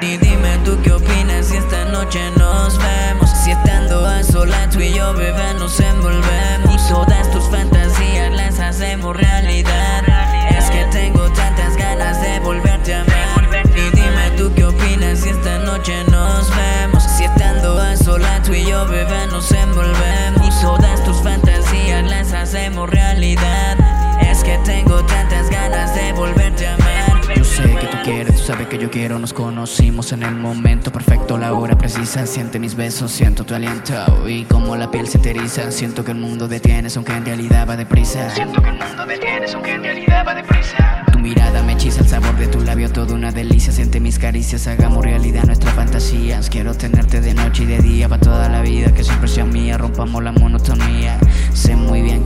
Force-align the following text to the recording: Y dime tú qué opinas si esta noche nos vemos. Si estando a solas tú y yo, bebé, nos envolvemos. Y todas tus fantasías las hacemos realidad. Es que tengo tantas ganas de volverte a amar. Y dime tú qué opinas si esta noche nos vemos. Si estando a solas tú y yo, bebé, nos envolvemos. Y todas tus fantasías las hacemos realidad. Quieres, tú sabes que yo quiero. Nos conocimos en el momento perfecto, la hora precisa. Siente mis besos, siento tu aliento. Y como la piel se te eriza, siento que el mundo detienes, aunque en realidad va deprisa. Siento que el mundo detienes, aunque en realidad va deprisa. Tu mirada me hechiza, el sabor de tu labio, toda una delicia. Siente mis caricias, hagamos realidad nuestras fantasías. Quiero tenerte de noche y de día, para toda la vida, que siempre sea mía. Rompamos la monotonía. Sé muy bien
Y 0.00 0.16
dime 0.16 0.58
tú 0.64 0.78
qué 0.82 0.92
opinas 0.92 1.46
si 1.46 1.56
esta 1.56 1.84
noche 1.86 2.20
nos 2.36 2.78
vemos. 2.78 3.30
Si 3.30 3.50
estando 3.50 4.06
a 4.06 4.22
solas 4.22 4.70
tú 4.70 4.80
y 4.80 4.92
yo, 4.92 5.12
bebé, 5.14 5.54
nos 5.58 5.80
envolvemos. 5.80 6.72
Y 6.72 6.88
todas 6.88 7.28
tus 7.32 7.44
fantasías 7.48 8.32
las 8.32 8.60
hacemos 8.60 9.16
realidad. 9.16 10.04
Es 10.56 10.70
que 10.70 10.84
tengo 10.92 11.28
tantas 11.32 11.76
ganas 11.76 12.20
de 12.22 12.38
volverte 12.40 12.94
a 12.94 13.00
amar. 13.00 13.48
Y 13.74 13.96
dime 13.96 14.30
tú 14.36 14.52
qué 14.54 14.66
opinas 14.66 15.20
si 15.20 15.30
esta 15.30 15.58
noche 15.58 16.04
nos 16.10 16.48
vemos. 16.54 17.02
Si 17.02 17.24
estando 17.24 17.78
a 17.78 17.96
solas 17.96 18.42
tú 18.44 18.54
y 18.54 18.64
yo, 18.64 18.86
bebé, 18.86 19.26
nos 19.26 19.50
envolvemos. 19.50 20.46
Y 20.46 20.62
todas 20.62 21.02
tus 21.02 21.20
fantasías 21.22 22.08
las 22.08 22.32
hacemos 22.32 22.88
realidad. 22.88 23.37
Quieres, 28.08 28.36
tú 28.36 28.42
sabes 28.42 28.68
que 28.68 28.78
yo 28.78 28.90
quiero. 28.90 29.18
Nos 29.18 29.32
conocimos 29.32 30.12
en 30.12 30.22
el 30.22 30.34
momento 30.34 30.90
perfecto, 30.90 31.36
la 31.36 31.52
hora 31.52 31.76
precisa. 31.76 32.26
Siente 32.26 32.58
mis 32.58 32.74
besos, 32.74 33.12
siento 33.12 33.44
tu 33.44 33.54
aliento. 33.54 33.94
Y 34.26 34.44
como 34.44 34.76
la 34.76 34.90
piel 34.90 35.06
se 35.06 35.18
te 35.18 35.30
eriza, 35.30 35.70
siento 35.70 36.04
que 36.04 36.12
el 36.12 36.18
mundo 36.18 36.48
detienes, 36.48 36.96
aunque 36.96 37.12
en 37.12 37.24
realidad 37.24 37.68
va 37.68 37.76
deprisa. 37.76 38.30
Siento 38.30 38.62
que 38.62 38.70
el 38.70 38.78
mundo 38.78 39.04
detienes, 39.06 39.54
aunque 39.54 39.72
en 39.72 39.82
realidad 39.82 40.24
va 40.26 40.34
deprisa. 40.34 41.04
Tu 41.12 41.18
mirada 41.18 41.62
me 41.62 41.74
hechiza, 41.74 42.00
el 42.00 42.08
sabor 42.08 42.34
de 42.36 42.46
tu 42.46 42.60
labio, 42.62 42.90
toda 42.90 43.14
una 43.14 43.30
delicia. 43.30 43.72
Siente 43.72 44.00
mis 44.00 44.18
caricias, 44.18 44.66
hagamos 44.66 45.04
realidad 45.04 45.44
nuestras 45.44 45.74
fantasías. 45.74 46.48
Quiero 46.48 46.74
tenerte 46.74 47.20
de 47.20 47.34
noche 47.34 47.64
y 47.64 47.66
de 47.66 47.78
día, 47.80 48.08
para 48.08 48.22
toda 48.22 48.48
la 48.48 48.62
vida, 48.62 48.92
que 48.92 49.04
siempre 49.04 49.28
sea 49.28 49.44
mía. 49.44 49.76
Rompamos 49.76 50.22
la 50.22 50.32
monotonía. 50.32 51.18
Sé 51.52 51.76
muy 51.76 52.00
bien 52.00 52.24